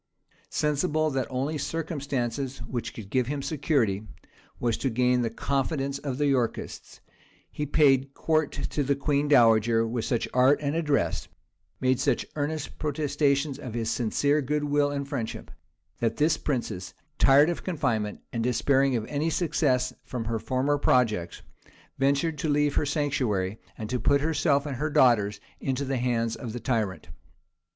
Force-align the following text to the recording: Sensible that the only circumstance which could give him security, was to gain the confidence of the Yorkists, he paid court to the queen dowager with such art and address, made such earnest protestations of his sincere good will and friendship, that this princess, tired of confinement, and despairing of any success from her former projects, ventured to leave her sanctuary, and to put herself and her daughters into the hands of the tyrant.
Sensible 0.49 1.11
that 1.11 1.27
the 1.27 1.31
only 1.31 1.59
circumstance 1.59 2.57
which 2.63 2.91
could 2.95 3.11
give 3.11 3.27
him 3.27 3.43
security, 3.43 4.01
was 4.59 4.75
to 4.79 4.89
gain 4.89 5.21
the 5.21 5.29
confidence 5.29 5.99
of 5.99 6.17
the 6.17 6.25
Yorkists, 6.25 7.01
he 7.51 7.67
paid 7.67 8.15
court 8.15 8.51
to 8.53 8.81
the 8.81 8.95
queen 8.95 9.27
dowager 9.27 9.87
with 9.87 10.03
such 10.03 10.27
art 10.33 10.59
and 10.59 10.73
address, 10.75 11.27
made 11.79 11.99
such 11.99 12.25
earnest 12.35 12.79
protestations 12.79 13.59
of 13.59 13.75
his 13.75 13.91
sincere 13.91 14.41
good 14.41 14.63
will 14.63 14.89
and 14.89 15.07
friendship, 15.07 15.51
that 15.99 16.17
this 16.17 16.35
princess, 16.35 16.95
tired 17.19 17.51
of 17.51 17.63
confinement, 17.63 18.21
and 18.33 18.41
despairing 18.43 18.95
of 18.95 19.05
any 19.05 19.29
success 19.29 19.93
from 20.03 20.25
her 20.25 20.39
former 20.39 20.79
projects, 20.79 21.43
ventured 21.99 22.39
to 22.39 22.49
leave 22.49 22.73
her 22.73 22.87
sanctuary, 22.87 23.59
and 23.77 23.87
to 23.87 23.99
put 23.99 24.21
herself 24.21 24.65
and 24.65 24.77
her 24.77 24.89
daughters 24.89 25.39
into 25.59 25.85
the 25.85 25.97
hands 25.97 26.35
of 26.35 26.53
the 26.53 26.59
tyrant. 26.59 27.09